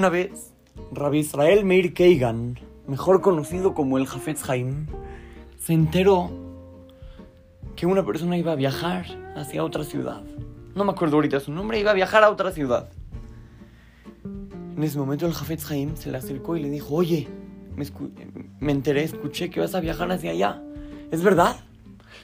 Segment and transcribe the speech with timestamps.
[0.00, 0.54] Una vez,
[0.92, 4.86] Rabbi Israel Meir Keigan, mejor conocido como el Jafetz Haim,
[5.58, 6.30] se enteró
[7.76, 9.04] que una persona iba a viajar
[9.36, 10.22] hacia otra ciudad.
[10.74, 12.88] No me acuerdo ahorita su nombre, iba a viajar a otra ciudad.
[14.24, 17.28] En ese momento el Jafetz Haim se le acercó y le dijo, oye,
[17.76, 17.84] me,
[18.58, 20.62] me enteré, escuché que vas a viajar hacia allá.
[21.10, 21.56] ¿Es verdad?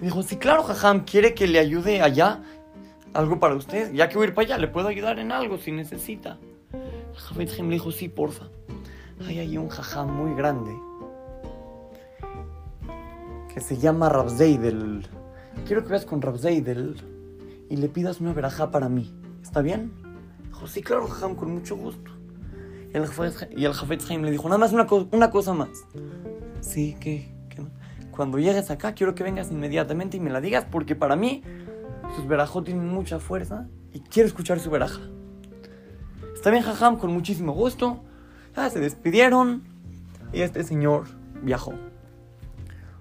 [0.00, 2.42] Le dijo, sí, claro, Jajam, ¿quiere que le ayude allá?
[3.14, 3.94] ¿Algo para usted?
[3.94, 6.36] Ya que voy a ir para allá, le puedo ayudar en algo si necesita.
[7.12, 8.46] El Jafetz Haim le dijo, sí, porfa.
[9.26, 10.70] Hay ahí un Jajam muy grande
[13.52, 15.06] que se llama Rabzeidel.
[15.66, 16.96] Quiero que vayas con Rabzeidel
[17.68, 19.12] y le pidas una verajá para mí.
[19.42, 19.92] ¿Está bien?
[20.46, 22.10] Dijo, sí, claro, Jajam, con mucho gusto.
[22.92, 22.96] Y
[23.64, 25.68] el Jafetz Haim le dijo, nada más una, co- una cosa más.
[26.60, 27.32] Sí, ¿qué?
[27.48, 27.72] ¿Qué más?
[28.10, 31.42] Cuando llegues acá, quiero que vengas inmediatamente y me la digas, porque para mí
[32.16, 35.00] sus verajot tienen mucha fuerza y quiero escuchar su veraja.
[36.40, 38.00] Está bien, Jajam, con muchísimo gusto.
[38.56, 39.62] Ya se despidieron
[40.32, 41.04] y este señor
[41.42, 41.74] viajó.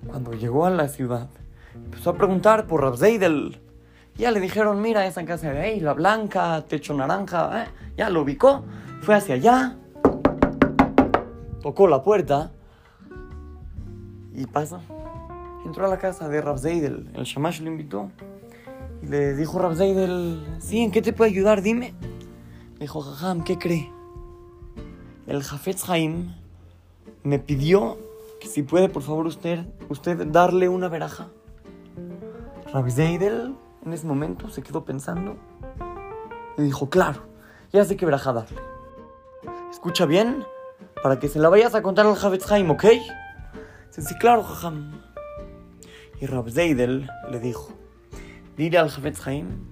[0.06, 1.30] Cuando llegó a la ciudad,
[1.74, 3.62] empezó a preguntar por Rabzeidel.
[4.18, 7.64] Ya le dijeron, mira esa casa de ahí, la blanca, techo naranja.
[7.64, 7.68] ¿eh?
[7.96, 8.66] Ya lo ubicó,
[9.04, 9.78] fue hacia allá,
[11.62, 12.52] tocó la puerta
[14.34, 14.82] y pasa.
[15.66, 18.12] Entró a la casa de Rabzeidel, el Shamash lo invitó.
[19.02, 21.62] Y le dijo Rabzeidel, sí, ¿en qué te puedo ayudar?
[21.62, 21.94] Dime.
[22.80, 23.92] Le dijo, Jajam, ¿qué cree?
[25.28, 26.34] El Jafetz Haim
[27.24, 27.98] me pidió
[28.40, 31.28] que si puede, por favor, usted, usted darle una veraja.
[32.72, 33.54] Rabbi Zeidel
[33.86, 35.36] en ese momento se quedó pensando
[36.58, 37.24] y dijo, claro,
[37.74, 38.62] ya sé qué veraja darle.
[39.70, 40.46] Escucha bien,
[41.04, 42.86] para que se la vayas a contar al Jafetz Haim, ¿ok?
[43.88, 45.02] Dice, sí, claro, jajam.
[46.22, 47.74] Y Rabbi Zeidel le dijo,
[48.56, 49.68] dile al Jafetz Haim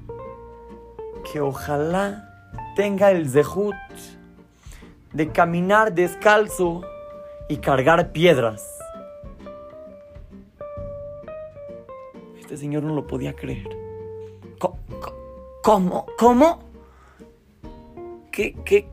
[1.31, 2.26] que ojalá
[2.77, 3.73] tenga el zehut
[5.11, 6.83] de caminar descalzo
[7.49, 8.63] y cargar piedras.
[12.39, 13.67] Este señor no lo podía creer.
[15.63, 16.05] ¿Cómo?
[16.19, 16.59] ¿Cómo?
[18.31, 18.85] ¿Qué, qué,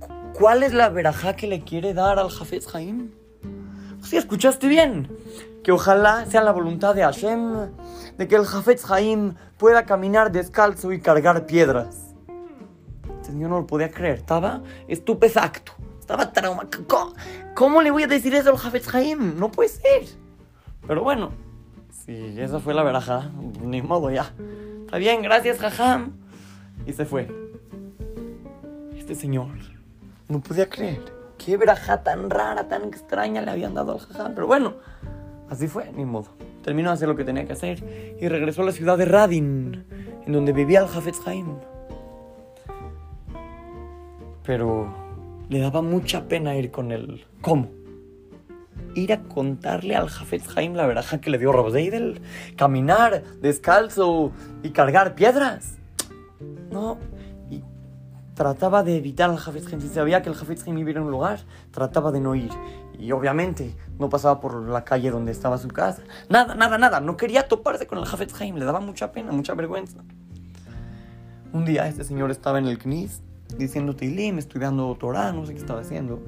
[0.00, 3.12] cu- ¿Cuál es la verajá que le quiere dar al Jafetz Haim?
[4.02, 5.08] Sí, escuchaste bien.
[5.62, 7.70] Que ojalá sea la voluntad de Hashem
[8.18, 12.05] de que el Jafetz Haim pueda caminar descalzo y cargar piedras.
[13.36, 14.16] Señor no lo podía creer.
[14.16, 15.72] Estaba estupefacto.
[16.00, 16.66] Estaba trauma.
[16.86, 17.12] ¿Cómo,
[17.54, 19.38] cómo le voy a decir eso al Jafetz Haim?
[19.38, 20.04] No puede ser.
[20.86, 21.32] Pero bueno,
[21.90, 23.30] si esa fue la veraja,
[23.62, 24.32] ni modo ya.
[24.86, 26.12] Está bien, gracias, Jajam.
[26.86, 27.28] Y se fue.
[28.96, 29.48] Este señor
[30.28, 31.02] no podía creer.
[31.36, 34.34] Qué veraja tan rara, tan extraña le habían dado al Jajam.
[34.34, 34.76] Pero bueno,
[35.50, 36.28] así fue, ni modo.
[36.64, 39.84] Terminó de hacer lo que tenía que hacer y regresó a la ciudad de Radin,
[40.24, 41.58] en donde vivía el Jafetz Haim.
[44.46, 44.94] Pero
[45.48, 47.26] le daba mucha pena ir con él.
[47.40, 47.68] ¿Cómo?
[48.94, 52.20] Ir a contarle al Jafetz Haim la veraja que le dio Rabzeidel.
[52.56, 55.78] Caminar descalzo y cargar piedras.
[56.70, 56.98] No.
[57.50, 57.62] Y
[58.34, 59.80] trataba de evitar al Jafetz Haim.
[59.80, 61.40] Si sabía que el Jafetz Haim iba a ir a un lugar,
[61.72, 62.50] trataba de no ir.
[62.98, 66.02] Y obviamente no pasaba por la calle donde estaba su casa.
[66.30, 67.00] Nada, nada, nada.
[67.00, 68.56] No quería toparse con el Jafetz Haim.
[68.56, 69.98] Le daba mucha pena, mucha vergüenza.
[71.52, 73.22] Un día este señor estaba en el Knis
[73.58, 76.20] diciendo Tilim, estudiando Torah, no sé qué estaba haciendo.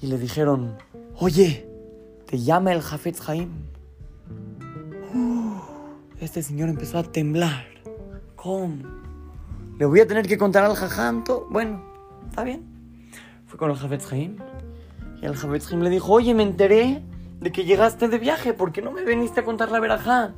[0.00, 0.76] Y le dijeron,
[1.18, 1.66] oye,
[2.26, 3.50] te llama el Jafetz Haim.
[5.14, 5.60] Uh,
[6.20, 7.66] este señor empezó a temblar.
[8.36, 9.02] ¿Cómo?
[9.78, 11.24] ¿Le voy a tener que contar al Jajam?
[11.50, 11.82] Bueno,
[12.28, 12.64] está bien.
[13.46, 14.36] Fue con el Jafetz Haim.
[15.20, 17.02] Y el Jafetz Haim le dijo, oye, me enteré
[17.40, 18.52] de que llegaste de viaje.
[18.54, 20.34] ¿Por qué no me viniste a contar la verajá?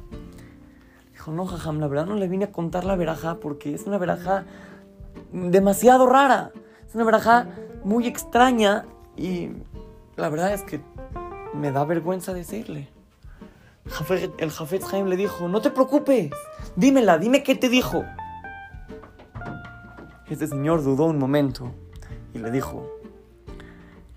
[1.12, 3.98] Dijo, no, Jajam, la verdad no le vine a contar la verajá porque es una
[3.98, 4.44] verajá
[5.34, 6.52] demasiado rara.
[6.86, 7.48] Es una verajá
[7.82, 8.86] muy extraña
[9.16, 9.50] y
[10.16, 10.80] la verdad es que
[11.52, 12.88] me da vergüenza decirle.
[14.38, 16.30] El Jafetz Haim le dijo, no te preocupes,
[16.74, 18.04] dímela, dime qué te dijo.
[20.30, 21.70] Este señor dudó un momento
[22.32, 22.88] y le dijo,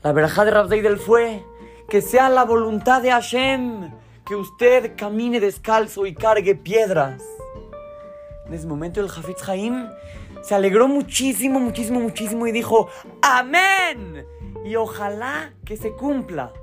[0.04, 1.44] la verajá de Rabzeidel fue
[1.90, 3.92] que sea la voluntad de Hashem
[4.26, 7.22] que usted camine descalzo y cargue piedras.
[8.48, 9.88] En ese momento el Jafetz Haim
[10.42, 12.90] se alegró muchísimo, muchísimo, muchísimo y dijo,
[13.22, 14.26] amén.
[14.64, 16.54] Y ojalá que se cumpla.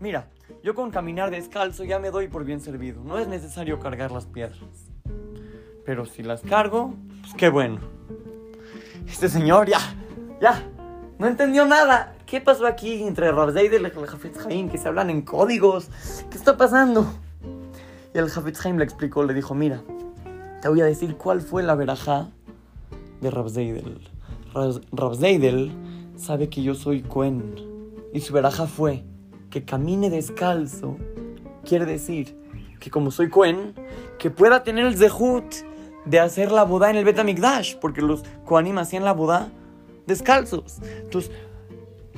[0.00, 0.28] Mira,
[0.62, 3.02] yo con caminar descalzo ya me doy por bien servido.
[3.02, 4.60] No es necesario cargar las piedras.
[5.84, 7.80] Pero si las cargo, pues qué bueno.
[9.08, 9.78] Este señor ya,
[10.40, 10.62] ya,
[11.18, 12.16] no entendió nada.
[12.26, 14.68] ¿Qué pasó aquí entre Rabzeid y el Jafetz Haim?
[14.68, 15.88] Que se hablan en códigos.
[16.30, 17.06] ¿Qué está pasando?
[18.12, 19.82] Y el Jafetz Haim le explicó, le dijo, mira,
[20.66, 22.28] te voy a decir cuál fue la verajá
[23.20, 24.00] de Rabzeidel.
[24.90, 25.70] Rabzeidel
[26.16, 27.54] sabe que yo soy Cohen
[28.12, 29.04] y su veraja fue
[29.48, 30.96] que camine descalzo.
[31.64, 32.36] Quiere decir
[32.80, 33.74] que como soy Cohen,
[34.18, 35.54] que pueda tener el zehut
[36.04, 39.52] de hacer la boda en el Betamikdash, porque los Kohanim hacían la boda
[40.08, 40.78] descalzos.
[41.00, 41.30] Entonces,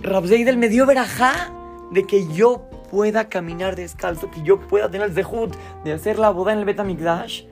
[0.00, 1.52] Rabzeidel me dio verajá
[1.92, 5.54] de que yo pueda caminar descalzo, que yo pueda tener el zehut
[5.84, 7.44] de hacer la boda en el Betamikdash.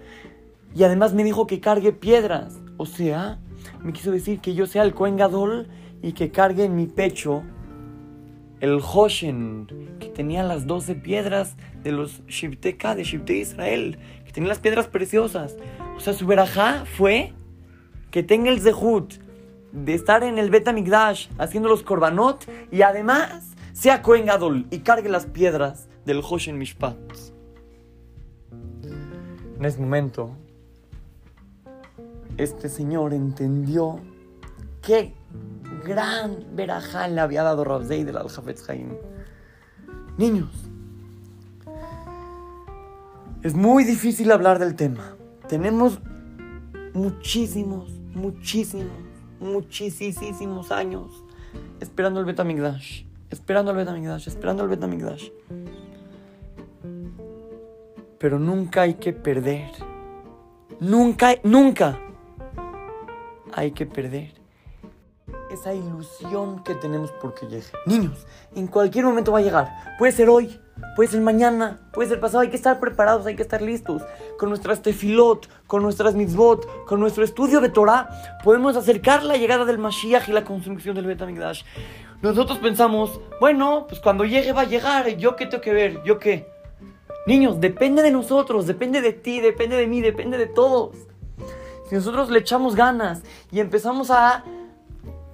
[0.77, 2.59] Y además me dijo que cargue piedras.
[2.77, 3.39] O sea,
[3.83, 5.69] me quiso decir que yo sea el Kohen Gadol
[6.03, 7.43] y que cargue en mi pecho
[8.61, 9.67] el Hoshen,
[9.99, 14.87] que tenía las doce piedras de los Shibteka, de Shibte Israel, que tenía las piedras
[14.87, 15.57] preciosas.
[15.97, 17.33] O sea, su verajá fue
[18.11, 19.15] que tenga el Zehut
[19.73, 20.69] de estar en el Bet
[21.39, 26.97] haciendo los korbanot y además sea Kohen Gadol y cargue las piedras del Hoshen Mishpat.
[29.59, 30.37] En ese momento,
[32.37, 34.01] este señor entendió
[34.83, 35.15] qué
[35.85, 38.29] gran verajá le había dado Rabzei del al
[38.69, 38.95] Haim.
[40.19, 40.51] Niños,
[43.43, 45.17] es muy difícil hablar del tema.
[45.49, 46.01] Tenemos
[46.95, 48.93] muchísimos, muchísimos,
[49.41, 51.23] muchísimos años
[51.81, 55.29] esperando el Betamigdash, esperando el Betamigdash, esperando el Betamigdash.
[58.19, 59.71] Pero nunca hay que perder.
[60.81, 62.06] Nunca, nunca
[63.57, 64.33] hay que perder
[65.51, 67.67] esa ilusión que tenemos porque llegue.
[67.87, 69.97] Niños, en cualquier momento va a llegar.
[69.99, 70.61] Puede ser hoy,
[70.95, 72.41] puede ser mañana, puede ser pasado.
[72.41, 74.03] Hay que estar preparados, hay que estar listos.
[74.39, 78.09] Con nuestras tefilot, con nuestras mitzvot, con nuestro estudio de Torah,
[78.45, 81.63] podemos acercar la llegada del Mashiach y la consumición del Betamigdash.
[82.23, 85.09] Nosotros pensamos, bueno, pues cuando llegue va a llegar.
[85.17, 86.03] ¿Yo qué tengo que ver?
[86.05, 86.47] ¿Yo qué?
[87.27, 90.95] Niños, depende de nosotros, depende de ti, depende de mí, depende de todos.
[91.89, 93.23] Si nosotros le echamos ganas
[93.53, 94.45] y empezamos a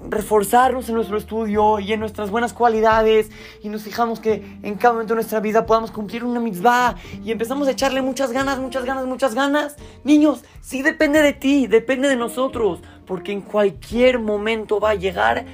[0.08, 3.30] reforzarnos en nuestro estudio y en nuestras buenas cualidades
[3.62, 7.30] y nos fijamos que en cada momento de nuestra vida podamos cumplir una mitzvah y
[7.30, 9.76] empezamos a echarle muchas ganas, muchas ganas, muchas ganas.
[10.04, 15.46] Niños, sí depende de ti, depende de nosotros, porque en cualquier momento va a llegar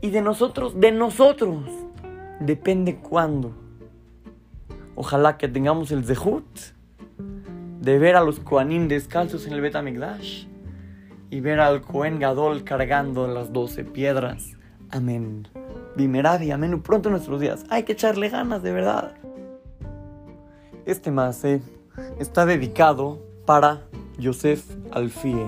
[0.00, 1.64] y de nosotros, de nosotros,
[2.40, 3.54] depende cuándo.
[4.96, 6.44] Ojalá que tengamos el zehut
[7.84, 10.46] de ver a los Koanim descalzos en el Betamigdash
[11.28, 14.56] y ver al Cohen Gadol cargando las doce piedras.
[14.90, 15.46] Amén.
[15.94, 16.80] Bimeradi, amén.
[16.80, 17.64] Pronto en nuestros días.
[17.68, 19.14] Hay que echarle ganas, de verdad.
[20.86, 21.60] Este mase
[22.18, 23.82] está dedicado para
[24.16, 25.46] Yosef Alfie.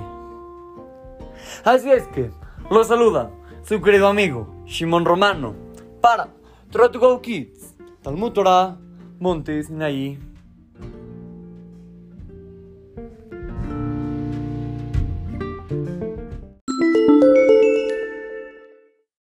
[1.65, 2.31] Así es que
[2.71, 3.31] lo saluda
[3.63, 5.55] su querido amigo Shimon Romano
[6.03, 6.29] para
[6.71, 8.77] Try to Go Kids, Talmud Torah,
[9.21, 10.19] Montes Sinaí.